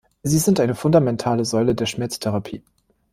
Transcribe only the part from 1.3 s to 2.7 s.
Säule der Schmerztherapie.